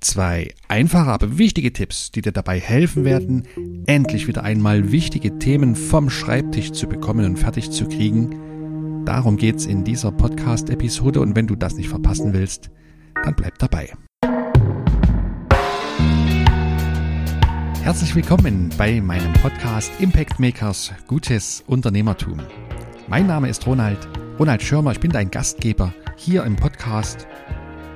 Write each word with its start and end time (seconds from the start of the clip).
Zwei 0.00 0.54
einfache, 0.66 1.10
aber 1.10 1.36
wichtige 1.36 1.74
Tipps, 1.74 2.10
die 2.10 2.22
dir 2.22 2.32
dabei 2.32 2.58
helfen 2.58 3.04
werden, 3.04 3.46
endlich 3.84 4.26
wieder 4.28 4.42
einmal 4.42 4.92
wichtige 4.92 5.38
Themen 5.38 5.76
vom 5.76 6.08
Schreibtisch 6.08 6.72
zu 6.72 6.88
bekommen 6.88 7.26
und 7.26 7.38
fertig 7.38 7.70
zu 7.70 7.86
kriegen. 7.86 9.04
Darum 9.04 9.36
geht's 9.36 9.66
in 9.66 9.84
dieser 9.84 10.10
Podcast-Episode 10.10 11.20
und 11.20 11.36
wenn 11.36 11.46
du 11.46 11.54
das 11.54 11.74
nicht 11.74 11.90
verpassen 11.90 12.32
willst, 12.32 12.70
dann 13.24 13.36
bleib 13.36 13.58
dabei. 13.58 13.92
Herzlich 17.82 18.14
willkommen 18.14 18.70
bei 18.78 19.02
meinem 19.02 19.34
Podcast 19.34 19.92
Impact 20.00 20.40
Makers 20.40 20.92
Gutes 21.08 21.62
Unternehmertum. 21.66 22.40
Mein 23.06 23.26
Name 23.26 23.50
ist 23.50 23.66
Ronald, 23.66 24.08
Ronald 24.38 24.62
Schirmer, 24.62 24.92
ich 24.92 25.00
bin 25.00 25.10
dein 25.10 25.30
Gastgeber 25.30 25.92
hier 26.16 26.44
im 26.44 26.56
Podcast 26.56 27.26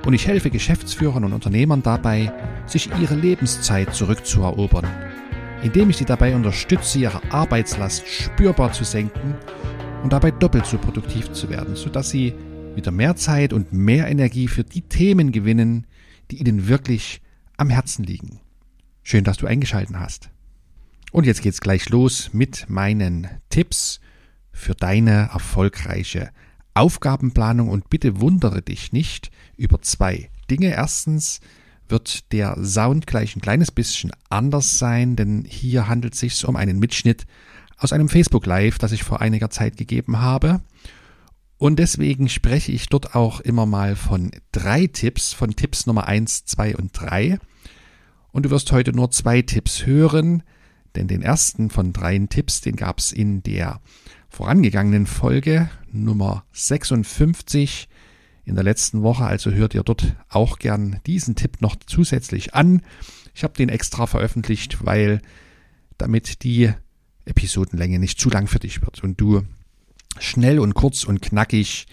und 0.05 0.13
ich 0.13 0.27
helfe 0.27 0.49
Geschäftsführern 0.49 1.23
und 1.23 1.33
Unternehmern 1.33 1.81
dabei, 1.81 2.31
sich 2.67 2.89
ihre 3.01 3.15
Lebenszeit 3.15 3.93
zurückzuerobern, 3.93 4.87
indem 5.63 5.89
ich 5.89 5.97
sie 5.97 6.05
dabei 6.05 6.35
unterstütze, 6.35 6.99
ihre 6.99 7.21
Arbeitslast 7.31 8.07
spürbar 8.07 8.71
zu 8.71 8.83
senken 8.83 9.35
und 10.03 10.13
dabei 10.13 10.31
doppelt 10.31 10.67
so 10.67 10.77
produktiv 10.77 11.31
zu 11.31 11.49
werden, 11.49 11.75
sodass 11.75 12.11
sie 12.11 12.33
wieder 12.75 12.91
mehr 12.91 13.15
Zeit 13.15 13.53
und 13.53 13.73
mehr 13.73 14.07
Energie 14.07 14.47
für 14.47 14.63
die 14.63 14.81
Themen 14.81 15.31
gewinnen, 15.31 15.87
die 16.29 16.39
ihnen 16.39 16.67
wirklich 16.67 17.21
am 17.57 17.69
Herzen 17.69 18.03
liegen. 18.03 18.39
Schön, 19.01 19.23
dass 19.23 19.37
du 19.37 19.47
eingeschalten 19.47 19.99
hast. 19.99 20.29
Und 21.11 21.25
jetzt 21.25 21.41
geht's 21.41 21.61
gleich 21.61 21.89
los 21.89 22.31
mit 22.33 22.69
meinen 22.69 23.27
Tipps 23.49 24.01
für 24.51 24.73
deine 24.73 25.29
erfolgreiche 25.33 26.29
Aufgabenplanung 26.75 27.69
und 27.69 27.89
bitte 27.89 28.19
wundere 28.21 28.61
dich 28.61 28.91
nicht 28.91 29.31
über 29.57 29.81
zwei 29.81 30.29
Dinge. 30.49 30.67
Erstens 30.67 31.39
wird 31.87 32.31
der 32.31 32.57
Sound 32.63 33.07
gleich 33.07 33.35
ein 33.35 33.41
kleines 33.41 33.71
bisschen 33.71 34.11
anders 34.29 34.77
sein, 34.77 35.15
denn 35.15 35.45
hier 35.47 35.87
handelt 35.87 36.13
es 36.13 36.19
sich 36.19 36.45
um 36.45 36.55
einen 36.55 36.79
Mitschnitt 36.79 37.25
aus 37.77 37.93
einem 37.93 38.09
Facebook 38.09 38.45
Live, 38.45 38.77
das 38.77 38.91
ich 38.91 39.03
vor 39.03 39.21
einiger 39.21 39.49
Zeit 39.49 39.77
gegeben 39.77 40.19
habe. 40.19 40.61
Und 41.57 41.79
deswegen 41.79 42.27
spreche 42.27 42.71
ich 42.71 42.89
dort 42.89 43.15
auch 43.15 43.39
immer 43.39 43.65
mal 43.65 43.95
von 43.95 44.31
drei 44.51 44.87
Tipps, 44.87 45.33
von 45.33 45.55
Tipps 45.55 45.85
Nummer 45.85 46.07
eins, 46.07 46.45
zwei 46.45 46.75
und 46.75 46.91
drei. 46.93 47.39
Und 48.31 48.45
du 48.45 48.49
wirst 48.49 48.71
heute 48.71 48.91
nur 48.91 49.11
zwei 49.11 49.41
Tipps 49.41 49.85
hören, 49.85 50.43
denn 50.95 51.07
den 51.07 51.21
ersten 51.21 51.69
von 51.69 51.93
drei 51.93 52.17
Tipps, 52.29 52.61
den 52.61 52.75
gab 52.75 52.99
es 52.99 53.11
in 53.11 53.43
der 53.43 53.79
vorangegangenen 54.35 55.05
Folge 55.05 55.69
Nummer 55.93 56.43
56 56.51 57.87
in 58.43 58.55
der 58.55 58.65
letzten 58.65 59.01
Woche. 59.01 59.23
Also 59.23 59.51
hört 59.51 59.73
ihr 59.73 59.83
dort 59.83 60.13
auch 60.27 60.59
gern 60.59 60.99
diesen 61.05 61.37
Tipp 61.37 61.61
noch 61.61 61.77
zusätzlich 61.85 62.53
an. 62.53 62.81
Ich 63.33 63.45
habe 63.45 63.53
den 63.53 63.69
extra 63.69 64.07
veröffentlicht, 64.07 64.85
weil 64.85 65.21
damit 65.97 66.43
die 66.43 66.69
Episodenlänge 67.23 67.97
nicht 67.97 68.19
zu 68.19 68.29
lang 68.29 68.47
für 68.47 68.59
dich 68.59 68.81
wird 68.81 69.01
und 69.05 69.21
du 69.21 69.43
schnell 70.19 70.59
und 70.59 70.73
kurz 70.73 71.05
und 71.05 71.21
knackig 71.21 71.85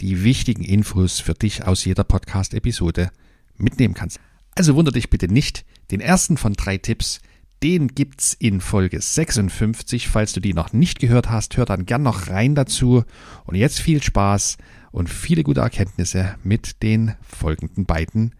die 0.00 0.24
wichtigen 0.24 0.64
Infos 0.64 1.20
für 1.20 1.34
dich 1.34 1.64
aus 1.64 1.84
jeder 1.84 2.02
Podcast-Episode 2.02 3.12
mitnehmen 3.56 3.94
kannst. 3.94 4.18
Also 4.56 4.74
wundere 4.74 4.94
dich 4.94 5.10
bitte 5.10 5.28
nicht, 5.28 5.64
den 5.92 6.00
ersten 6.00 6.38
von 6.38 6.54
drei 6.54 6.76
Tipps, 6.76 7.20
den 7.64 7.88
gibt's 7.88 8.34
in 8.34 8.60
Folge 8.60 9.00
56. 9.00 10.08
Falls 10.08 10.34
du 10.34 10.40
die 10.40 10.52
noch 10.52 10.74
nicht 10.74 10.98
gehört 10.98 11.30
hast, 11.30 11.56
hör 11.56 11.64
dann 11.64 11.86
gern 11.86 12.02
noch 12.02 12.28
rein 12.28 12.54
dazu. 12.54 13.04
Und 13.46 13.54
jetzt 13.54 13.80
viel 13.80 14.02
Spaß 14.02 14.58
und 14.92 15.08
viele 15.08 15.42
gute 15.42 15.62
Erkenntnisse 15.62 16.36
mit 16.44 16.82
den 16.82 17.14
folgenden 17.22 17.86
beiden 17.86 18.34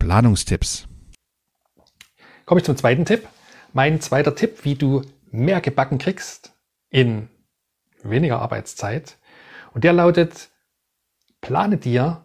Planungstipps. 0.00 0.88
Komme 2.46 2.60
ich 2.60 2.64
zum 2.64 2.76
zweiten 2.76 3.04
Tipp. 3.04 3.28
Mein 3.72 4.00
zweiter 4.00 4.34
Tipp, 4.34 4.64
wie 4.64 4.74
du 4.74 5.02
mehr 5.30 5.60
gebacken 5.60 5.98
kriegst 5.98 6.52
in 6.90 7.28
weniger 8.02 8.40
Arbeitszeit. 8.40 9.18
Und 9.72 9.84
der 9.84 9.92
lautet, 9.92 10.50
plane 11.40 11.76
dir 11.76 12.23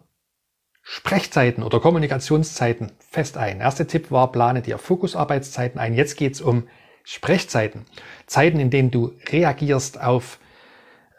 Sprechzeiten 0.92 1.62
oder 1.62 1.78
Kommunikationszeiten 1.78 2.90
fest 2.98 3.36
ein. 3.36 3.60
Erster 3.60 3.86
Tipp 3.86 4.10
war, 4.10 4.32
plane 4.32 4.60
dir 4.60 4.76
Fokusarbeitszeiten 4.76 5.78
ein. 5.78 5.94
Jetzt 5.94 6.16
geht's 6.16 6.40
um 6.40 6.66
Sprechzeiten. 7.04 7.86
Zeiten, 8.26 8.58
in 8.58 8.70
denen 8.70 8.90
du 8.90 9.12
reagierst 9.30 10.00
auf 10.00 10.40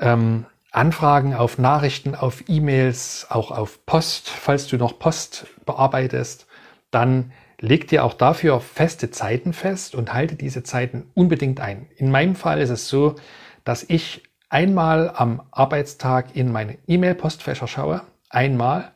ähm, 0.02 0.46
Anfragen, 0.72 1.34
auf 1.36 1.58
Nachrichten, 1.58 2.16
auf 2.16 2.44
E-Mails, 2.50 3.28
auch 3.30 3.50
auf 3.50 3.86
Post, 3.86 4.28
falls 4.28 4.68
du 4.68 4.76
noch 4.76 5.00
Post 5.00 5.48
bearbeitest, 5.66 6.48
dann 6.92 7.32
leg 7.58 7.88
dir 7.88 8.03
auch 8.03 8.14
dafür 8.14 8.59
feste 8.59 9.09
Zeiten 9.09 9.53
fest 9.53 9.96
und 9.96 10.14
halte 10.14 10.36
diese 10.36 10.64
Zeiten 10.64 11.09
unbedingt 11.14 11.62
ein. 11.62 11.88
In 11.96 12.12
meinem 12.12 12.36
Fall 12.36 12.59
ist 12.59 12.72
es 12.72 12.90
so, 12.90 13.16
dass 13.64 13.84
ich 13.84 14.22
einmal 14.50 15.14
am 15.16 15.44
Arbeitstag 15.50 16.36
in 16.36 16.52
meine 16.52 16.78
E-Mail-Postfächer 16.88 17.68
schaue, 17.68 18.02
einmal, 18.30 18.92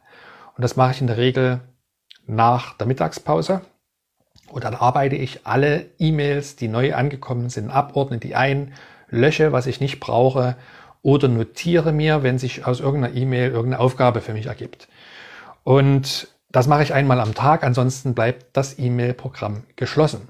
und 0.56 0.62
das 0.62 0.76
mache 0.76 0.92
ich 0.92 1.02
in 1.02 1.08
der 1.08 1.18
Regel 1.18 1.62
nach 2.26 2.78
der 2.78 2.88
Mittagspause. 2.88 3.62
Und 4.50 4.64
dann 4.64 4.76
arbeite 4.76 5.16
ich 5.16 5.46
alle 5.46 5.88
E-Mails, 6.00 6.56
die 6.56 6.68
neu 6.68 6.94
angekommen 6.94 7.50
sind, 7.50 7.70
ab, 7.70 7.96
ordne 7.96 8.20
die 8.20 8.36
ein, 8.36 8.74
lösche, 9.10 9.52
was 9.52 9.68
ich 9.68 9.80
nicht 9.80 10.00
brauche 10.00 10.56
oder 11.02 11.28
notiere 11.28 11.92
mir, 11.92 12.24
wenn 12.24 12.40
sich 12.40 12.66
aus 12.66 12.80
irgendeiner 12.80 13.16
E-Mail 13.16 13.52
irgendeine 13.52 13.80
Aufgabe 13.80 14.22
für 14.22 14.34
mich 14.34 14.48
ergibt. 14.48 14.88
Und 15.64 16.30
das 16.50 16.68
mache 16.68 16.84
ich 16.84 16.94
einmal 16.94 17.20
am 17.20 17.34
Tag, 17.34 17.64
ansonsten 17.64 18.16
bleibt 18.16 18.46
das 18.54 18.80
E-Mail-Programm 18.80 19.64
geschlossen. 19.76 20.30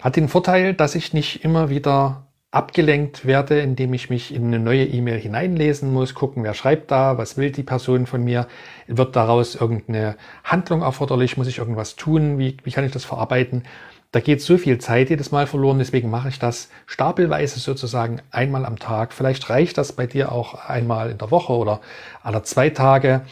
Hat 0.00 0.16
den 0.16 0.28
Vorteil, 0.28 0.74
dass 0.74 0.94
ich 0.94 1.12
nicht 1.12 1.44
immer 1.44 1.70
wieder 1.70 2.31
abgelenkt 2.52 3.24
werde, 3.24 3.60
indem 3.60 3.94
ich 3.94 4.10
mich 4.10 4.32
in 4.32 4.46
eine 4.46 4.58
neue 4.58 4.84
E-Mail 4.84 5.18
hineinlesen 5.18 5.90
muss, 5.90 6.14
gucken, 6.14 6.44
wer 6.44 6.52
schreibt 6.52 6.90
da, 6.90 7.16
was 7.16 7.38
will 7.38 7.50
die 7.50 7.62
Person 7.62 8.06
von 8.06 8.22
mir, 8.22 8.46
wird 8.86 9.16
daraus 9.16 9.54
irgendeine 9.54 10.16
Handlung 10.44 10.82
erforderlich, 10.82 11.38
muss 11.38 11.48
ich 11.48 11.58
irgendwas 11.58 11.96
tun, 11.96 12.38
wie, 12.38 12.58
wie 12.62 12.70
kann 12.70 12.84
ich 12.84 12.92
das 12.92 13.06
verarbeiten. 13.06 13.64
Da 14.12 14.20
geht 14.20 14.42
so 14.42 14.58
viel 14.58 14.76
Zeit 14.76 15.08
jedes 15.08 15.32
Mal 15.32 15.46
verloren, 15.46 15.78
deswegen 15.78 16.10
mache 16.10 16.28
ich 16.28 16.38
das 16.38 16.68
stapelweise 16.84 17.58
sozusagen 17.58 18.20
einmal 18.30 18.66
am 18.66 18.78
Tag. 18.78 19.14
Vielleicht 19.14 19.48
reicht 19.48 19.78
das 19.78 19.92
bei 19.92 20.06
dir 20.06 20.30
auch 20.30 20.68
einmal 20.68 21.10
in 21.10 21.16
der 21.16 21.30
Woche 21.30 21.54
oder 21.54 21.80
alle 22.22 22.42
zwei 22.42 22.68
Tage, 22.68 23.22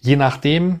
je 0.00 0.14
nachdem. 0.14 0.78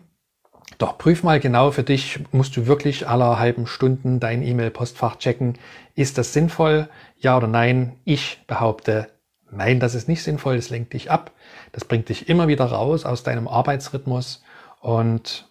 Doch 0.76 0.98
prüf 0.98 1.22
mal 1.22 1.40
genau 1.40 1.70
für 1.70 1.82
dich, 1.82 2.20
musst 2.30 2.56
du 2.56 2.66
wirklich 2.66 3.08
aller 3.08 3.38
halben 3.38 3.66
Stunden 3.66 4.20
dein 4.20 4.42
E-Mail-Postfach 4.42 5.16
checken. 5.16 5.58
Ist 5.94 6.18
das 6.18 6.32
sinnvoll? 6.32 6.88
Ja 7.16 7.36
oder 7.36 7.46
nein? 7.46 7.96
Ich 8.04 8.44
behaupte, 8.46 9.08
nein, 9.50 9.80
das 9.80 9.94
ist 9.94 10.08
nicht 10.08 10.22
sinnvoll, 10.22 10.56
das 10.56 10.68
lenkt 10.68 10.92
dich 10.92 11.10
ab. 11.10 11.32
Das 11.72 11.84
bringt 11.84 12.10
dich 12.10 12.28
immer 12.28 12.48
wieder 12.48 12.66
raus 12.66 13.06
aus 13.06 13.22
deinem 13.22 13.48
Arbeitsrhythmus 13.48 14.44
und 14.80 15.48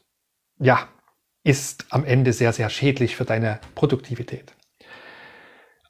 ja, 0.59 0.87
ist 1.43 1.85
am 1.89 2.05
Ende 2.05 2.33
sehr, 2.33 2.53
sehr 2.53 2.69
schädlich 2.69 3.15
für 3.15 3.25
deine 3.25 3.59
Produktivität. 3.73 4.53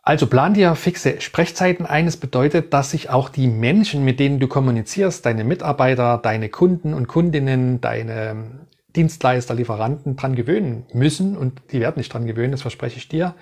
Also 0.03 0.27
plan 0.27 0.53
dir 0.53 0.75
fixe 0.75 1.19
Sprechzeiten 1.19 1.85
ein. 1.85 2.07
Es 2.07 2.15
bedeutet, 2.15 2.73
dass 2.73 2.91
sich 2.91 3.09
auch 3.09 3.27
die 3.27 3.47
Menschen, 3.47 4.05
mit 4.05 4.21
denen 4.21 4.39
du 4.39 4.47
kommunizierst, 4.47 5.25
deine 5.25 5.43
Mitarbeiter, 5.43 6.17
deine 6.17 6.47
Kunden 6.47 6.93
und 6.93 7.07
Kundinnen, 7.07 7.81
deine 7.81 8.66
Dienstleister, 8.97 9.53
Lieferanten 9.53 10.17
dran 10.17 10.35
gewöhnen 10.35 10.85
müssen 10.91 11.37
und 11.37 11.61
die 11.71 11.79
werden 11.79 11.97
nicht 11.97 12.13
dran 12.13 12.25
gewöhnen, 12.25 12.51
das 12.51 12.63
verspreche 12.63 12.97
ich 12.97 13.07
dir, 13.07 13.35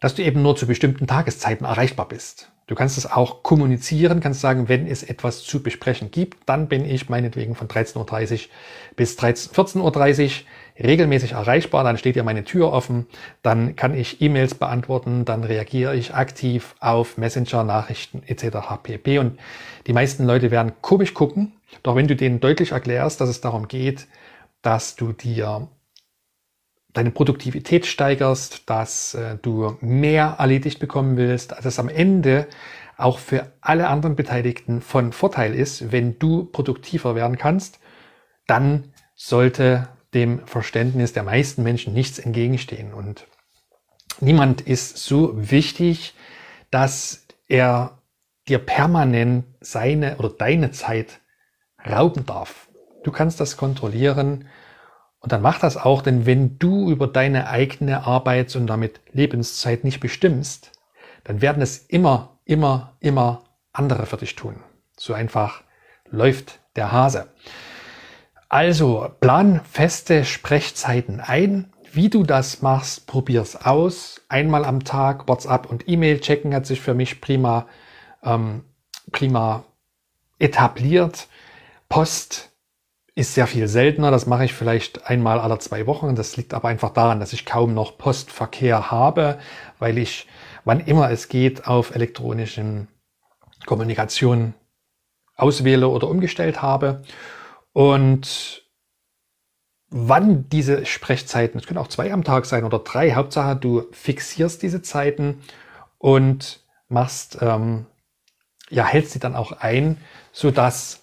dass 0.00 0.14
du 0.14 0.22
eben 0.22 0.42
nur 0.42 0.56
zu 0.56 0.66
bestimmten 0.66 1.06
Tageszeiten 1.06 1.66
erreichbar 1.66 2.08
bist. 2.08 2.50
Du 2.66 2.76
kannst 2.76 2.96
es 2.96 3.10
auch 3.10 3.42
kommunizieren, 3.42 4.20
kannst 4.20 4.40
sagen, 4.40 4.68
wenn 4.68 4.86
es 4.86 5.02
etwas 5.02 5.42
zu 5.42 5.60
besprechen 5.60 6.12
gibt, 6.12 6.48
dann 6.48 6.68
bin 6.68 6.84
ich 6.84 7.08
meinetwegen 7.08 7.56
von 7.56 7.66
13.30 7.66 8.32
Uhr 8.32 8.38
bis 8.94 9.18
14.30 9.18 10.24
Uhr 10.24 10.30
regelmäßig 10.84 11.32
erreichbar, 11.32 11.82
dann 11.82 11.98
steht 11.98 12.14
dir 12.14 12.22
meine 12.22 12.44
Tür 12.44 12.72
offen, 12.72 13.06
dann 13.42 13.74
kann 13.74 13.92
ich 13.92 14.22
E-Mails 14.22 14.54
beantworten, 14.54 15.24
dann 15.24 15.42
reagiere 15.42 15.96
ich 15.96 16.14
aktiv 16.14 16.76
auf 16.78 17.18
Messenger, 17.18 17.64
Nachrichten 17.64 18.22
etc. 18.24 18.58
pp. 18.84 19.18
Und 19.18 19.40
die 19.88 19.92
meisten 19.92 20.24
Leute 20.24 20.52
werden 20.52 20.72
komisch 20.80 21.12
gucken, 21.12 21.52
doch 21.82 21.96
wenn 21.96 22.06
du 22.06 22.14
denen 22.14 22.38
deutlich 22.38 22.70
erklärst, 22.70 23.20
dass 23.20 23.28
es 23.28 23.40
darum 23.40 23.66
geht, 23.66 24.06
dass 24.62 24.96
du 24.96 25.12
dir 25.12 25.68
deine 26.92 27.10
Produktivität 27.10 27.86
steigerst, 27.86 28.68
dass 28.68 29.14
äh, 29.14 29.36
du 29.40 29.76
mehr 29.80 30.36
erledigt 30.38 30.80
bekommen 30.80 31.16
willst, 31.16 31.52
dass 31.52 31.64
es 31.64 31.78
am 31.78 31.88
Ende 31.88 32.48
auch 32.96 33.18
für 33.18 33.52
alle 33.60 33.88
anderen 33.88 34.16
Beteiligten 34.16 34.80
von 34.82 35.12
Vorteil 35.12 35.54
ist, 35.54 35.92
wenn 35.92 36.18
du 36.18 36.44
produktiver 36.44 37.14
werden 37.14 37.38
kannst, 37.38 37.78
dann 38.46 38.92
sollte 39.14 39.88
dem 40.12 40.46
Verständnis 40.46 41.12
der 41.12 41.22
meisten 41.22 41.62
Menschen 41.62 41.94
nichts 41.94 42.18
entgegenstehen. 42.18 42.92
Und 42.92 43.26
niemand 44.20 44.60
ist 44.60 44.98
so 44.98 45.32
wichtig, 45.34 46.14
dass 46.70 47.26
er 47.48 47.98
dir 48.48 48.58
permanent 48.58 49.44
seine 49.60 50.16
oder 50.18 50.30
deine 50.30 50.72
Zeit 50.72 51.20
rauben 51.88 52.26
darf. 52.26 52.69
Du 53.02 53.10
kannst 53.12 53.40
das 53.40 53.56
kontrollieren 53.56 54.46
Und 55.20 55.32
dann 55.32 55.42
mach 55.42 55.58
das 55.58 55.76
auch, 55.76 56.00
denn 56.02 56.24
wenn 56.24 56.58
du 56.58 56.90
über 56.90 57.06
deine 57.06 57.48
eigene 57.48 58.06
Arbeits- 58.06 58.56
und 58.56 58.66
damit 58.66 59.00
Lebenszeit 59.12 59.84
nicht 59.84 60.00
bestimmst, 60.00 60.72
dann 61.24 61.42
werden 61.42 61.62
es 61.62 61.78
immer, 61.78 62.38
immer, 62.46 62.96
immer 63.00 63.44
andere 63.72 64.06
für 64.06 64.16
dich 64.16 64.34
tun. 64.34 64.56
So 64.96 65.12
einfach 65.12 65.62
läuft 66.10 66.60
der 66.74 66.90
Hase. 66.90 67.28
Also 68.48 69.10
plan 69.20 69.60
feste 69.70 70.24
Sprechzeiten 70.24 71.20
ein. 71.20 71.72
Wie 71.92 72.08
du 72.08 72.22
das 72.22 72.62
machst, 72.62 73.06
probier's 73.06 73.56
aus. 73.56 74.22
Einmal 74.28 74.64
am 74.64 74.84
Tag 74.84 75.28
WhatsApp 75.28 75.66
und 75.66 75.88
E-Mail 75.88 76.20
checken 76.20 76.54
hat 76.54 76.64
sich 76.64 76.80
für 76.80 76.94
mich 76.94 77.20
prima, 77.20 77.66
ähm, 78.22 78.64
prima 79.12 79.64
etabliert. 80.38 81.28
Post 81.88 82.49
ist 83.20 83.34
sehr 83.34 83.46
viel 83.46 83.68
seltener. 83.68 84.10
Das 84.10 84.26
mache 84.26 84.46
ich 84.46 84.54
vielleicht 84.54 85.06
einmal 85.06 85.38
alle 85.38 85.58
zwei 85.58 85.86
Wochen. 85.86 86.16
Das 86.16 86.36
liegt 86.36 86.54
aber 86.54 86.68
einfach 86.68 86.90
daran, 86.90 87.20
dass 87.20 87.32
ich 87.32 87.44
kaum 87.44 87.74
noch 87.74 87.98
Postverkehr 87.98 88.90
habe, 88.90 89.38
weil 89.78 89.98
ich, 89.98 90.26
wann 90.64 90.80
immer 90.80 91.10
es 91.10 91.28
geht, 91.28 91.66
auf 91.66 91.94
elektronischen 91.94 92.88
Kommunikation 93.66 94.54
auswähle 95.36 95.88
oder 95.88 96.08
umgestellt 96.08 96.62
habe. 96.62 97.02
Und 97.72 98.62
wann 99.90 100.48
diese 100.48 100.86
Sprechzeiten, 100.86 101.60
es 101.60 101.66
können 101.66 101.78
auch 101.78 101.88
zwei 101.88 102.12
am 102.12 102.24
Tag 102.24 102.46
sein 102.46 102.64
oder 102.64 102.78
drei, 102.78 103.12
Hauptsache 103.12 103.54
du 103.54 103.84
fixierst 103.92 104.62
diese 104.62 104.80
Zeiten 104.80 105.42
und 105.98 106.64
machst, 106.88 107.38
ähm, 107.42 107.86
ja, 108.70 108.86
hältst 108.86 109.12
sie 109.12 109.18
dann 109.18 109.36
auch 109.36 109.52
ein, 109.52 109.98
so 110.32 110.50
dass 110.50 111.02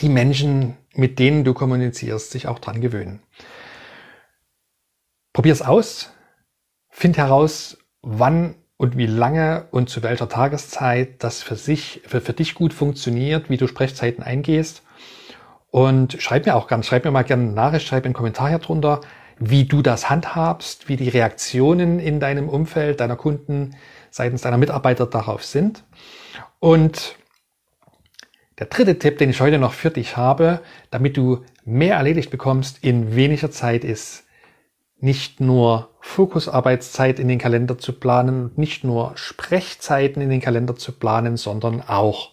die 0.00 0.08
Menschen, 0.08 0.76
mit 0.96 1.18
denen 1.18 1.44
du 1.44 1.54
kommunizierst, 1.54 2.30
sich 2.30 2.48
auch 2.48 2.58
dran 2.58 2.80
gewöhnen. 2.80 3.22
Probier's 5.32 5.62
aus, 5.62 6.12
find 6.88 7.18
heraus, 7.18 7.78
wann 8.02 8.54
und 8.78 8.96
wie 8.96 9.06
lange 9.06 9.66
und 9.70 9.88
zu 9.88 10.02
welcher 10.02 10.28
Tageszeit 10.28 11.22
das 11.22 11.42
für 11.42 11.56
sich, 11.56 12.02
für, 12.06 12.20
für 12.20 12.32
dich 12.32 12.54
gut 12.54 12.72
funktioniert, 12.72 13.48
wie 13.50 13.56
du 13.56 13.66
Sprechzeiten 13.66 14.22
eingehst. 14.22 14.82
Und 15.70 16.20
schreib 16.20 16.46
mir 16.46 16.54
auch 16.56 16.68
gerne, 16.68 16.84
schreib 16.84 17.04
mir 17.04 17.10
mal 17.10 17.22
gerne 17.22 17.44
eine 17.44 17.52
Nachricht, 17.52 17.86
schreib 17.86 18.04
einen 18.04 18.14
Kommentar 18.14 18.48
hier 18.48 18.58
drunter, 18.58 19.00
wie 19.38 19.64
du 19.64 19.82
das 19.82 20.08
handhabst, 20.08 20.88
wie 20.88 20.96
die 20.96 21.08
Reaktionen 21.08 21.98
in 21.98 22.20
deinem 22.20 22.48
Umfeld, 22.48 23.00
deiner 23.00 23.16
Kunden, 23.16 23.76
seitens 24.10 24.42
deiner 24.42 24.56
Mitarbeiter 24.56 25.06
darauf 25.06 25.44
sind. 25.44 25.84
Und 26.58 27.16
der 28.58 28.66
dritte 28.66 28.98
Tipp, 28.98 29.18
den 29.18 29.30
ich 29.30 29.40
heute 29.40 29.58
noch 29.58 29.72
für 29.72 29.90
dich 29.90 30.16
habe, 30.16 30.60
damit 30.90 31.16
du 31.16 31.44
mehr 31.64 31.96
erledigt 31.96 32.30
bekommst 32.30 32.82
in 32.82 33.14
weniger 33.14 33.50
Zeit, 33.50 33.84
ist 33.84 34.24
nicht 34.98 35.40
nur 35.40 35.90
Fokusarbeitszeit 36.00 37.18
in 37.18 37.28
den 37.28 37.38
Kalender 37.38 37.76
zu 37.78 37.92
planen, 37.92 38.50
nicht 38.56 38.82
nur 38.82 39.12
Sprechzeiten 39.16 40.22
in 40.22 40.30
den 40.30 40.40
Kalender 40.40 40.76
zu 40.76 40.92
planen, 40.92 41.36
sondern 41.36 41.82
auch 41.82 42.30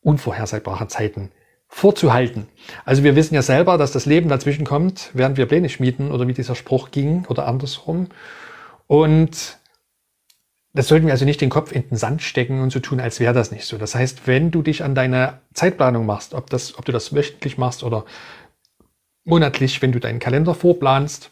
unvorhersehbare 0.00 0.88
Zeiten 0.88 1.30
vorzuhalten. 1.68 2.48
Also 2.84 3.04
wir 3.04 3.16
wissen 3.16 3.34
ja 3.34 3.42
selber, 3.42 3.78
dass 3.78 3.92
das 3.92 4.06
Leben 4.06 4.28
dazwischen 4.28 4.64
kommt, 4.64 5.10
während 5.14 5.36
wir 5.36 5.46
Pläne 5.46 5.68
schmieden 5.68 6.10
oder 6.10 6.26
wie 6.26 6.32
dieser 6.32 6.54
Spruch 6.54 6.90
ging 6.90 7.26
oder 7.28 7.46
andersrum. 7.46 8.08
Und 8.86 9.58
das 10.76 10.88
sollten 10.88 11.06
wir 11.06 11.14
also 11.14 11.24
nicht 11.24 11.40
den 11.40 11.48
Kopf 11.48 11.72
in 11.72 11.88
den 11.88 11.96
Sand 11.96 12.20
stecken 12.20 12.60
und 12.60 12.70
so 12.70 12.80
tun, 12.80 13.00
als 13.00 13.18
wäre 13.18 13.32
das 13.32 13.50
nicht 13.50 13.64
so. 13.64 13.78
Das 13.78 13.94
heißt, 13.94 14.26
wenn 14.26 14.50
du 14.50 14.60
dich 14.60 14.84
an 14.84 14.94
deine 14.94 15.40
Zeitplanung 15.54 16.04
machst, 16.04 16.34
ob, 16.34 16.50
das, 16.50 16.78
ob 16.78 16.84
du 16.84 16.92
das 16.92 17.14
wöchentlich 17.14 17.56
machst 17.56 17.82
oder 17.82 18.04
monatlich, 19.24 19.80
wenn 19.80 19.92
du 19.92 20.00
deinen 20.00 20.18
Kalender 20.18 20.54
vorplanst, 20.54 21.30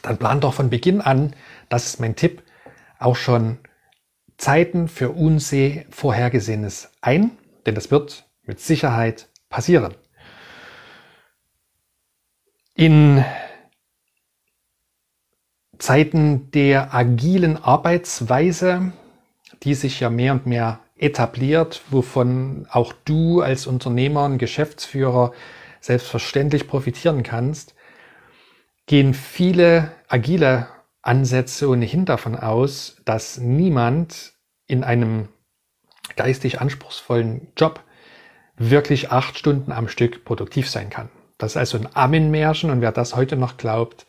dann 0.00 0.16
plan 0.16 0.40
doch 0.40 0.54
von 0.54 0.70
Beginn 0.70 1.02
an, 1.02 1.36
das 1.68 1.84
ist 1.84 2.00
mein 2.00 2.16
Tipp, 2.16 2.42
auch 2.98 3.16
schon 3.16 3.58
Zeiten 4.38 4.88
für 4.88 5.10
unseh 5.10 5.84
Vorhergesehenes 5.90 6.90
ein, 7.02 7.32
denn 7.66 7.74
das 7.74 7.90
wird 7.90 8.24
mit 8.44 8.60
Sicherheit 8.60 9.28
passieren. 9.50 9.94
In 12.74 13.22
Zeiten 15.82 16.48
der 16.52 16.94
agilen 16.94 17.56
Arbeitsweise, 17.56 18.92
die 19.64 19.74
sich 19.74 19.98
ja 19.98 20.10
mehr 20.10 20.34
und 20.34 20.46
mehr 20.46 20.78
etabliert, 20.96 21.82
wovon 21.90 22.68
auch 22.70 22.92
du 23.04 23.40
als 23.40 23.66
Unternehmer 23.66 24.24
und 24.26 24.38
Geschäftsführer 24.38 25.32
selbstverständlich 25.80 26.68
profitieren 26.68 27.24
kannst, 27.24 27.74
gehen 28.86 29.12
viele 29.12 29.90
agile 30.06 30.68
Ansätze 31.02 31.68
ohnehin 31.68 32.04
davon 32.04 32.36
aus, 32.36 32.98
dass 33.04 33.38
niemand 33.38 34.34
in 34.68 34.84
einem 34.84 35.30
geistig 36.14 36.60
anspruchsvollen 36.60 37.48
Job 37.56 37.80
wirklich 38.56 39.10
acht 39.10 39.36
Stunden 39.36 39.72
am 39.72 39.88
Stück 39.88 40.24
produktiv 40.24 40.70
sein 40.70 40.90
kann. 40.90 41.08
Das 41.38 41.52
ist 41.52 41.56
also 41.56 41.76
ein 41.76 41.88
Ammenmärchen 41.92 42.70
und 42.70 42.82
wer 42.82 42.92
das 42.92 43.16
heute 43.16 43.34
noch 43.34 43.56
glaubt, 43.56 44.06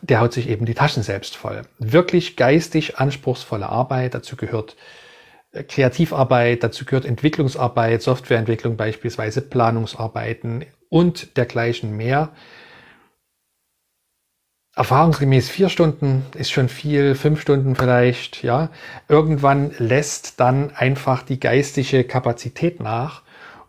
der 0.00 0.20
haut 0.20 0.32
sich 0.32 0.48
eben 0.48 0.66
die 0.66 0.74
Taschen 0.74 1.02
selbst 1.02 1.36
voll. 1.36 1.62
Wirklich 1.78 2.36
geistig 2.36 2.98
anspruchsvolle 2.98 3.68
Arbeit, 3.68 4.14
dazu 4.14 4.36
gehört 4.36 4.76
äh, 5.52 5.62
Kreativarbeit, 5.62 6.62
dazu 6.62 6.84
gehört 6.84 7.04
Entwicklungsarbeit, 7.04 8.02
Softwareentwicklung 8.02 8.76
beispielsweise, 8.76 9.40
Planungsarbeiten 9.42 10.64
und 10.88 11.36
dergleichen 11.36 11.96
mehr. 11.96 12.30
Erfahrungsgemäß 14.74 15.48
vier 15.48 15.70
Stunden 15.70 16.24
ist 16.34 16.52
schon 16.52 16.68
viel, 16.68 17.16
fünf 17.16 17.40
Stunden 17.40 17.74
vielleicht, 17.74 18.44
ja. 18.44 18.70
Irgendwann 19.08 19.72
lässt 19.78 20.38
dann 20.38 20.70
einfach 20.70 21.24
die 21.24 21.40
geistige 21.40 22.04
Kapazität 22.04 22.78
nach 22.78 23.22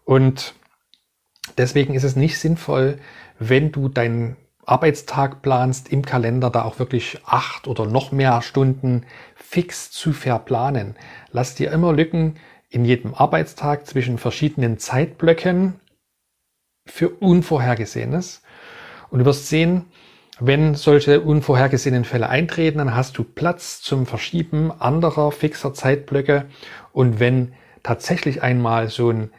und 0.06 0.54
deswegen 1.58 1.96
ist 1.96 2.04
es 2.04 2.16
nicht 2.16 2.38
sinnvoll, 2.38 3.00
wenn 3.40 3.72
du 3.72 3.90
deinen 3.90 4.36
Arbeitstag 4.70 5.42
planst 5.42 5.90
im 5.92 6.04
Kalender, 6.04 6.50
da 6.50 6.64
auch 6.64 6.78
wirklich 6.78 7.20
acht 7.26 7.68
oder 7.68 7.86
noch 7.86 8.12
mehr 8.12 8.42
Stunden 8.42 9.06
fix 9.36 9.92
zu 9.92 10.14
verplanen. 10.14 10.96
Lass 11.32 11.56
dir 11.56 11.72
immer 11.72 11.92
Lücken 11.92 12.38
in 12.70 12.86
jedem 12.86 13.16
Arbeitstag 13.16 13.88
zwischen 13.88 14.20
verschiedenen 14.20 14.78
Zeitblöcken 14.78 15.80
für 16.86 17.10
Unvorhergesehenes. 17.10 18.44
Und 19.10 19.20
du 19.20 19.26
wirst 19.26 19.48
sehen, 19.48 19.86
wenn 20.40 20.76
solche 20.76 21.22
unvorhergesehenen 21.22 22.06
Fälle 22.06 22.30
eintreten, 22.30 22.78
dann 22.78 22.96
hast 22.96 23.18
du 23.18 23.24
Platz 23.24 23.82
zum 23.82 24.06
Verschieben 24.06 24.72
anderer 24.72 25.32
fixer 25.32 25.74
Zeitblöcke. 25.74 26.46
Und 26.94 27.20
wenn 27.20 27.54
tatsächlich 27.82 28.44
einmal 28.44 28.90
so 28.90 29.10
ein 29.10 29.32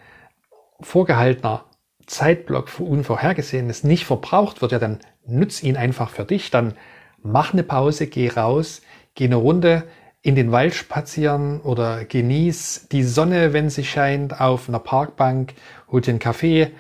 vorgehaltener 0.81 1.65
Zeitblock 2.07 2.69
für 2.69 2.83
Unvorhergesehenes 2.83 3.85
nicht 3.85 4.05
verbraucht 4.05 4.61
wird, 4.61 4.73
ja, 4.73 4.81
dann 4.81 4.99
nutz 5.27 5.63
ihn 5.63 5.77
einfach 5.77 6.11
für 6.11 6.25
dich, 6.25 6.51
dann 6.51 6.75
mach 7.23 7.53
eine 7.53 7.63
Pause, 7.63 8.07
geh 8.07 8.29
raus, 8.29 8.81
geh 9.15 9.25
eine 9.25 9.37
Runde 9.37 9.85
in 10.23 10.35
den 10.35 10.53
Wald 10.53 10.75
spazieren 10.75 11.61
oder 11.61 12.05
genieß 12.05 12.89
die 12.93 13.05
Sonne, 13.05 13.53
wenn 13.53 13.69
sie 13.71 13.85
scheint, 13.85 14.41
auf 14.41 14.69
einer 14.69 14.79
Parkbank, 14.79 15.55
hol 15.91 16.03
dir 16.03 16.11
einen 16.11 16.19
Kaffee, 16.19 16.73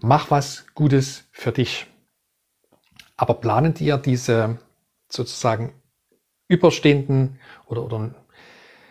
mach 0.00 0.30
was 0.30 0.66
Gutes 0.74 1.24
für 1.32 1.52
dich. 1.52 1.86
Aber 3.16 3.34
plane 3.34 3.72
dir 3.72 3.98
diese 3.98 4.58
sozusagen 5.10 5.74
überstehenden 6.48 7.38
oder, 7.66 7.84
oder 7.84 8.14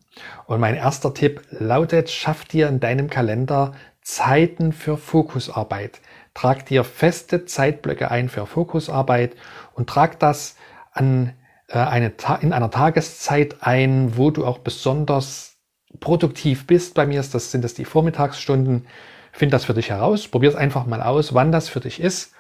Und 0.47 0.61
mein 0.61 0.77
erster 0.77 1.13
Tipp 1.13 1.43
lautet, 1.51 2.11
schaff 2.11 2.45
dir 2.45 2.69
in 2.69 2.79
deinem 2.79 3.11
Kalender 3.11 3.73
Zeiten 4.03 4.73
für 4.73 4.97
Fokusarbeit. 4.97 6.01
Trag 6.33 6.65
dir 6.67 6.85
feste 6.85 7.45
Zeitblöcke 7.45 8.09
ein 8.13 8.29
für 8.29 8.47
Fokusarbeit 8.47 9.35
und 9.75 9.89
trag 9.89 10.21
das 10.21 10.55
an 10.97 11.35
äh, 11.69 11.79
eine, 11.79 12.13
in 12.41 12.53
einer 12.53 12.71
Tageszeit 12.71 13.57
ein, 13.61 14.17
wo 14.17 14.31
du 14.31 14.45
auch 14.45 14.59
besonders 14.59 15.57
produktiv 16.01 16.67
bist. 16.67 16.95
Bei 16.95 17.07
mir 17.07 17.21
ist 17.21 17.35
das, 17.35 17.51
sind 17.51 17.63
das 17.63 17.75
die 17.75 17.85
Vormittagsstunden. 17.85 18.87
Find 19.33 19.53
das 19.53 19.65
für 19.65 19.75
dich 19.75 19.91
heraus. 19.91 20.29
Probier 20.29 20.49
es 20.49 20.57
einfach 20.57 20.87
mal 20.87 21.03
aus, 21.03 21.35
wann 21.35 21.53
das 21.53 21.69
für 21.69 21.81
dich 21.81 22.01
ist 22.01 22.33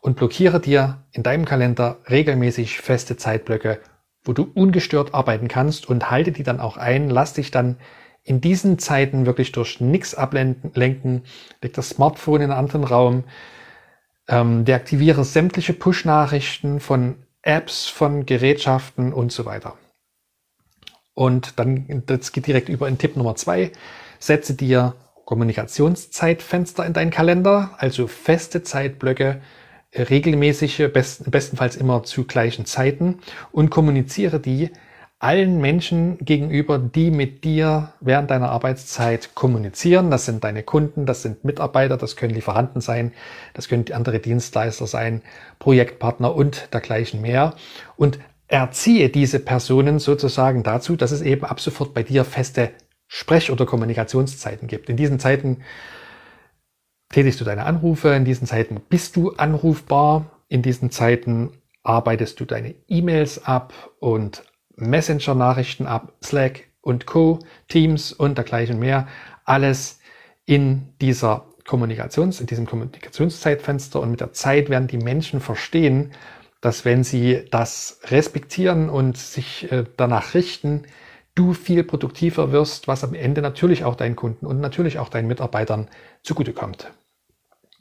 und 0.00 0.16
blockiere 0.16 0.60
dir 0.60 1.04
in 1.12 1.22
deinem 1.22 1.44
Kalender 1.44 1.98
regelmäßig 2.08 2.80
feste 2.80 3.16
Zeitblöcke, 3.16 3.80
wo 4.24 4.32
du 4.32 4.50
ungestört 4.54 5.14
arbeiten 5.14 5.48
kannst 5.48 5.88
und 5.88 6.10
halte 6.10 6.32
die 6.32 6.42
dann 6.42 6.60
auch 6.60 6.76
ein. 6.76 7.10
Lass 7.10 7.34
dich 7.34 7.50
dann 7.50 7.76
in 8.22 8.40
diesen 8.40 8.78
Zeiten 8.78 9.26
wirklich 9.26 9.52
durch 9.52 9.80
nichts 9.80 10.14
ablenken. 10.14 10.72
Leg 10.74 11.74
das 11.74 11.90
Smartphone 11.90 12.42
in 12.42 12.50
einen 12.50 12.58
anderen 12.58 12.84
Raum. 12.84 13.24
Ähm, 14.28 14.64
deaktiviere 14.64 15.24
sämtliche 15.24 15.72
Push-Nachrichten 15.72 16.80
von 16.80 17.16
Apps, 17.42 17.86
von 17.86 18.26
Gerätschaften 18.26 19.12
und 19.12 19.32
so 19.32 19.44
weiter. 19.46 19.76
Und 21.14 21.58
dann, 21.58 22.02
das 22.06 22.32
geht 22.32 22.46
direkt 22.46 22.68
über 22.68 22.88
in 22.88 22.98
Tipp 22.98 23.16
Nummer 23.16 23.36
zwei. 23.36 23.72
Setze 24.18 24.54
dir 24.54 24.94
Kommunikationszeitfenster 25.24 26.84
in 26.84 26.92
deinen 26.92 27.10
Kalender, 27.10 27.70
also 27.78 28.06
feste 28.06 28.62
Zeitblöcke, 28.62 29.40
regelmäßige, 29.94 30.90
besten, 30.92 31.30
bestenfalls 31.30 31.76
immer 31.76 32.04
zu 32.04 32.24
gleichen 32.24 32.64
Zeiten 32.64 33.20
und 33.52 33.70
kommuniziere 33.70 34.40
die 34.40 34.70
allen 35.20 35.60
Menschen 35.60 36.16
gegenüber, 36.18 36.78
die 36.78 37.10
mit 37.10 37.44
dir 37.44 37.92
während 38.00 38.30
deiner 38.30 38.50
Arbeitszeit 38.50 39.34
kommunizieren. 39.34 40.10
Das 40.10 40.24
sind 40.24 40.42
deine 40.42 40.62
Kunden, 40.62 41.04
das 41.04 41.20
sind 41.20 41.44
Mitarbeiter, 41.44 41.98
das 41.98 42.16
können 42.16 42.34
Lieferanten 42.34 42.80
sein, 42.80 43.12
das 43.52 43.68
können 43.68 43.84
andere 43.92 44.18
Dienstleister 44.18 44.86
sein, 44.86 45.20
Projektpartner 45.58 46.34
und 46.34 46.72
dergleichen 46.72 47.20
mehr. 47.20 47.54
Und 47.96 48.18
erziehe 48.48 49.10
diese 49.10 49.40
Personen 49.40 49.98
sozusagen 49.98 50.62
dazu, 50.62 50.96
dass 50.96 51.12
es 51.12 51.20
eben 51.20 51.44
ab 51.44 51.60
sofort 51.60 51.92
bei 51.92 52.02
dir 52.02 52.24
feste 52.24 52.70
Sprech- 53.06 53.50
oder 53.50 53.66
Kommunikationszeiten 53.66 54.68
gibt. 54.68 54.88
In 54.88 54.96
diesen 54.96 55.18
Zeiten 55.18 55.58
tätigst 57.10 57.40
du 57.40 57.44
deine 57.44 57.66
Anrufe, 57.66 58.08
in 58.08 58.24
diesen 58.24 58.46
Zeiten 58.46 58.80
bist 58.88 59.16
du 59.16 59.32
anrufbar, 59.32 60.30
in 60.48 60.62
diesen 60.62 60.90
Zeiten 60.90 61.50
arbeitest 61.82 62.40
du 62.40 62.46
deine 62.46 62.74
E-Mails 62.88 63.44
ab 63.44 63.74
und 63.98 64.44
Messenger-Nachrichten 64.80 65.86
ab, 65.86 66.12
Slack 66.22 66.68
und 66.80 67.06
Co., 67.06 67.40
Teams 67.68 68.12
und 68.12 68.36
dergleichen 68.38 68.78
mehr. 68.78 69.06
Alles 69.44 70.00
in 70.46 70.88
dieser 71.00 71.46
Kommunikations, 71.66 72.40
in 72.40 72.46
diesem 72.46 72.66
Kommunikationszeitfenster 72.66 74.00
und 74.00 74.10
mit 74.10 74.20
der 74.20 74.32
Zeit 74.32 74.70
werden 74.70 74.88
die 74.88 74.98
Menschen 74.98 75.40
verstehen, 75.40 76.12
dass 76.60 76.84
wenn 76.84 77.04
sie 77.04 77.44
das 77.50 78.00
respektieren 78.08 78.90
und 78.90 79.16
sich 79.16 79.70
äh, 79.70 79.84
danach 79.96 80.34
richten, 80.34 80.82
du 81.34 81.54
viel 81.54 81.84
produktiver 81.84 82.52
wirst, 82.52 82.88
was 82.88 83.04
am 83.04 83.14
Ende 83.14 83.40
natürlich 83.40 83.84
auch 83.84 83.94
deinen 83.94 84.16
Kunden 84.16 84.46
und 84.46 84.60
natürlich 84.60 84.98
auch 84.98 85.08
deinen 85.08 85.28
Mitarbeitern 85.28 85.88
zugutekommt. 86.22 86.90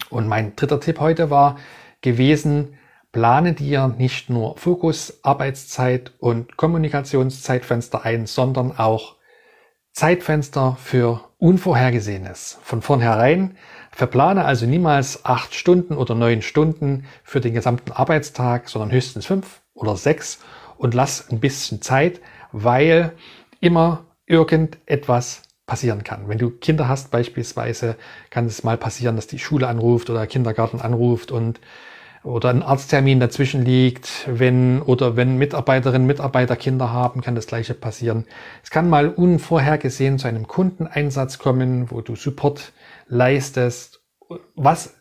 Und 0.09 0.27
mein 0.27 0.55
dritter 0.55 0.79
Tipp 0.79 0.99
heute 0.99 1.29
war 1.29 1.57
gewesen, 2.01 2.77
plane 3.11 3.53
dir 3.53 3.87
nicht 3.87 4.29
nur 4.29 4.57
Fokus, 4.57 5.19
Arbeitszeit 5.23 6.13
und 6.19 6.57
Kommunikationszeitfenster 6.57 8.05
ein, 8.05 8.25
sondern 8.27 8.77
auch 8.77 9.15
Zeitfenster 9.91 10.77
für 10.81 11.21
Unvorhergesehenes. 11.37 12.59
Von 12.61 12.81
vornherein 12.81 13.57
verplane 13.91 14.45
also 14.45 14.65
niemals 14.65 15.25
acht 15.25 15.55
Stunden 15.55 15.95
oder 15.95 16.15
neun 16.15 16.41
Stunden 16.41 17.05
für 17.23 17.41
den 17.41 17.53
gesamten 17.53 17.91
Arbeitstag, 17.91 18.69
sondern 18.69 18.91
höchstens 18.91 19.25
fünf 19.25 19.61
oder 19.73 19.95
sechs 19.95 20.39
und 20.77 20.93
lass 20.93 21.29
ein 21.29 21.39
bisschen 21.39 21.81
Zeit, 21.81 22.21
weil 22.51 23.13
immer 23.59 24.05
irgendetwas 24.25 25.41
passieren 25.65 26.03
kann. 26.03 26.27
Wenn 26.27 26.37
du 26.37 26.49
Kinder 26.49 26.87
hast 26.87 27.11
beispielsweise, 27.11 27.95
kann 28.29 28.45
es 28.45 28.63
mal 28.63 28.77
passieren, 28.77 29.15
dass 29.15 29.27
die 29.27 29.39
Schule 29.39 29.67
anruft 29.67 30.09
oder 30.09 30.27
Kindergarten 30.27 30.81
anruft 30.81 31.31
und 31.31 31.59
oder 32.23 32.49
ein 32.49 32.63
Arzttermin 32.63 33.19
dazwischen 33.19 33.63
liegt, 33.63 34.27
wenn 34.27 34.81
oder 34.81 35.15
wenn 35.15 35.37
Mitarbeiterinnen 35.37 36.07
Mitarbeiter 36.07 36.55
Kinder 36.55 36.91
haben, 36.91 37.21
kann 37.21 37.35
das 37.35 37.47
gleiche 37.47 37.73
passieren. 37.73 38.25
Es 38.63 38.69
kann 38.69 38.89
mal 38.89 39.09
unvorhergesehen 39.09 40.19
zu 40.19 40.27
einem 40.27 40.47
Kundeneinsatz 40.47 41.37
kommen, 41.37 41.91
wo 41.91 42.01
du 42.01 42.15
Support 42.15 42.73
leistest. 43.07 44.01
Was 44.55 44.95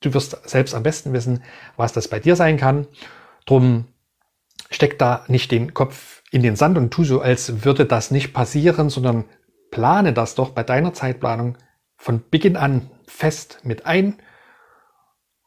du 0.00 0.14
wirst 0.14 0.48
selbst 0.48 0.74
am 0.74 0.82
besten 0.82 1.12
wissen, 1.12 1.42
was 1.76 1.92
das 1.92 2.08
bei 2.08 2.20
dir 2.20 2.36
sein 2.36 2.56
kann. 2.56 2.86
Drum 3.46 3.86
steck 4.70 4.98
da 4.98 5.24
nicht 5.28 5.50
den 5.50 5.74
Kopf 5.74 6.22
in 6.30 6.42
den 6.42 6.56
Sand 6.56 6.78
und 6.78 6.90
tu 6.90 7.04
so, 7.04 7.20
als 7.20 7.64
würde 7.64 7.86
das 7.86 8.10
nicht 8.10 8.32
passieren, 8.32 8.88
sondern 8.88 9.24
plane 9.70 10.12
das 10.12 10.34
doch 10.34 10.50
bei 10.50 10.62
deiner 10.62 10.92
Zeitplanung 10.92 11.58
von 11.96 12.22
Beginn 12.30 12.56
an 12.56 12.90
fest 13.06 13.60
mit 13.64 13.86
ein 13.86 14.16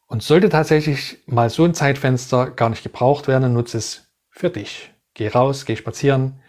und 0.07 0.23
sollte 0.23 0.49
tatsächlich 0.49 1.23
mal 1.25 1.49
so 1.49 1.63
ein 1.63 1.73
Zeitfenster 1.73 2.51
gar 2.51 2.69
nicht 2.69 2.83
gebraucht 2.83 3.27
werden, 3.27 3.53
nutze 3.53 3.77
es 3.77 4.11
für 4.29 4.49
dich. 4.49 4.93
Geh 5.13 5.29
raus, 5.29 5.65
geh 5.65 5.75
spazieren, 5.75 6.41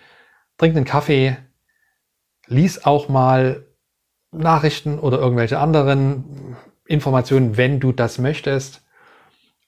trink 0.58 0.76
einen 0.76 0.84
Kaffee, 0.84 1.36
lies 2.46 2.84
auch 2.84 3.08
mal 3.08 3.66
Nachrichten 4.32 4.98
oder 4.98 5.18
irgendwelche 5.18 5.58
anderen 5.58 6.56
Informationen, 6.86 7.56
wenn 7.56 7.80
du 7.80 7.92
das 7.92 8.18
möchtest. 8.18 8.84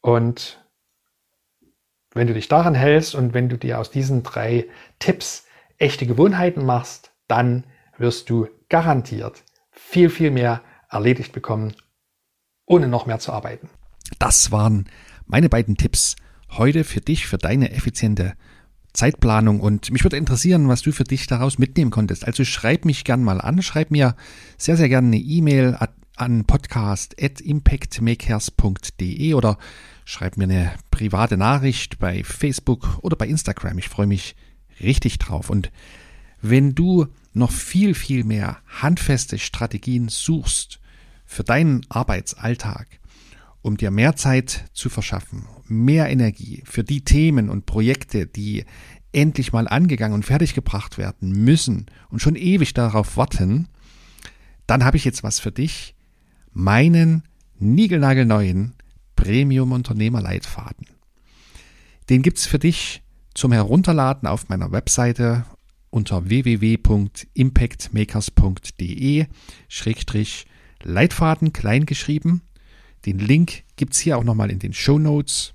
Und 0.00 0.64
wenn 2.12 2.26
du 2.26 2.34
dich 2.34 2.48
daran 2.48 2.74
hältst 2.74 3.14
und 3.14 3.34
wenn 3.34 3.48
du 3.48 3.56
dir 3.56 3.78
aus 3.78 3.90
diesen 3.90 4.22
drei 4.22 4.66
Tipps 4.98 5.46
echte 5.78 6.06
Gewohnheiten 6.06 6.64
machst, 6.64 7.12
dann 7.28 7.64
wirst 7.96 8.30
du 8.30 8.48
garantiert 8.68 9.44
viel, 9.70 10.10
viel 10.10 10.30
mehr 10.30 10.62
erledigt 10.90 11.32
bekommen, 11.32 11.74
ohne 12.66 12.88
noch 12.88 13.06
mehr 13.06 13.18
zu 13.18 13.32
arbeiten. 13.32 13.70
Das 14.18 14.52
waren 14.52 14.88
meine 15.26 15.48
beiden 15.48 15.76
Tipps 15.76 16.16
heute 16.50 16.84
für 16.84 17.00
dich, 17.00 17.26
für 17.26 17.38
deine 17.38 17.72
effiziente 17.72 18.34
Zeitplanung 18.92 19.60
und 19.60 19.90
mich 19.90 20.04
würde 20.04 20.16
interessieren, 20.16 20.68
was 20.68 20.82
du 20.82 20.92
für 20.92 21.02
dich 21.04 21.26
daraus 21.26 21.58
mitnehmen 21.58 21.90
konntest. 21.90 22.26
Also 22.26 22.44
schreib 22.44 22.84
mich 22.84 23.04
gern 23.04 23.22
mal 23.22 23.40
an, 23.40 23.62
schreib 23.62 23.90
mir 23.90 24.14
sehr, 24.56 24.76
sehr 24.76 24.88
gerne 24.88 25.08
eine 25.08 25.18
E-Mail 25.18 25.76
an 26.16 26.44
podcast.impactmakers.de 26.44 29.34
oder 29.34 29.58
schreib 30.04 30.36
mir 30.36 30.44
eine 30.44 30.72
private 30.90 31.36
Nachricht 31.36 31.98
bei 31.98 32.22
Facebook 32.24 32.98
oder 33.02 33.16
bei 33.16 33.26
Instagram. 33.28 33.78
Ich 33.78 33.88
freue 33.88 34.06
mich 34.06 34.36
richtig 34.80 35.18
drauf. 35.18 35.50
Und 35.50 35.72
wenn 36.40 36.74
du 36.74 37.08
noch 37.34 37.52
viel, 37.52 37.94
viel 37.94 38.24
mehr 38.24 38.58
handfeste 38.66 39.38
Strategien 39.38 40.08
suchst 40.08 40.80
für 41.24 41.44
deinen 41.44 41.86
Arbeitsalltag, 41.88 42.88
um 43.62 43.76
dir 43.76 43.90
mehr 43.90 44.16
Zeit 44.16 44.64
zu 44.72 44.88
verschaffen, 44.88 45.46
mehr 45.66 46.08
Energie 46.08 46.62
für 46.64 46.84
die 46.84 47.04
Themen 47.04 47.50
und 47.50 47.66
Projekte, 47.66 48.26
die 48.26 48.64
endlich 49.12 49.52
mal 49.52 49.68
angegangen 49.68 50.14
und 50.14 50.24
fertiggebracht 50.24 50.98
werden 50.98 51.30
müssen 51.32 51.86
und 52.10 52.20
schon 52.20 52.36
ewig 52.36 52.74
darauf 52.74 53.16
warten, 53.16 53.68
dann 54.66 54.84
habe 54.84 54.96
ich 54.96 55.04
jetzt 55.04 55.22
was 55.22 55.40
für 55.40 55.52
dich, 55.52 55.94
meinen 56.52 57.22
niegelnagelneuen 57.58 58.74
Premium 59.16 59.72
Unternehmer 59.72 60.20
Leitfaden. 60.20 60.86
Den 62.08 62.22
gibt's 62.22 62.46
für 62.46 62.58
dich 62.58 63.02
zum 63.34 63.52
Herunterladen 63.52 64.28
auf 64.28 64.48
meiner 64.48 64.72
Webseite 64.72 65.44
unter 65.90 66.28
www.impactmakers.de 66.28 69.26
Leitfaden 70.82 71.52
klein 71.52 71.86
geschrieben 71.86 72.42
den 73.06 73.18
Link 73.18 73.64
gibt's 73.76 73.98
hier 73.98 74.18
auch 74.18 74.24
nochmal 74.24 74.50
in 74.50 74.58
den 74.58 74.72
Show 74.72 74.98
Notes. 74.98 75.54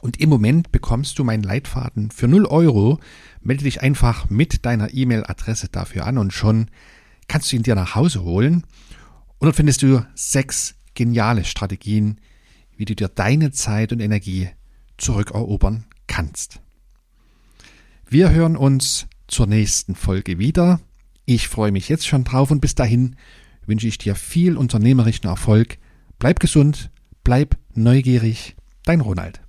Und 0.00 0.18
im 0.20 0.30
Moment 0.30 0.72
bekommst 0.72 1.18
du 1.18 1.24
meinen 1.24 1.42
Leitfaden 1.42 2.10
für 2.10 2.28
0 2.28 2.46
Euro. 2.46 2.98
Melde 3.42 3.64
dich 3.64 3.82
einfach 3.82 4.30
mit 4.30 4.64
deiner 4.64 4.92
E-Mail-Adresse 4.94 5.68
dafür 5.68 6.06
an 6.06 6.18
und 6.18 6.32
schon 6.32 6.70
kannst 7.28 7.52
du 7.52 7.56
ihn 7.56 7.62
dir 7.62 7.74
nach 7.74 7.94
Hause 7.94 8.22
holen. 8.22 8.64
Und 9.38 9.46
dort 9.46 9.56
findest 9.56 9.82
du 9.82 10.04
sechs 10.14 10.74
geniale 10.94 11.44
Strategien, 11.44 12.20
wie 12.76 12.84
du 12.84 12.94
dir 12.94 13.08
deine 13.08 13.52
Zeit 13.52 13.92
und 13.92 14.00
Energie 14.00 14.48
zurückerobern 14.96 15.84
kannst. 16.06 16.60
Wir 18.08 18.30
hören 18.30 18.56
uns 18.56 19.06
zur 19.28 19.46
nächsten 19.46 19.94
Folge 19.94 20.38
wieder. 20.38 20.80
Ich 21.24 21.48
freue 21.48 21.72
mich 21.72 21.88
jetzt 21.88 22.06
schon 22.06 22.24
drauf 22.24 22.50
und 22.50 22.60
bis 22.60 22.74
dahin 22.74 23.16
wünsche 23.66 23.86
ich 23.86 23.98
dir 23.98 24.14
viel 24.14 24.56
unternehmerischen 24.56 25.26
Erfolg. 25.26 25.78
Bleib 26.20 26.38
gesund, 26.38 26.90
bleib 27.24 27.56
neugierig. 27.74 28.54
Dein 28.84 29.00
Ronald. 29.00 29.40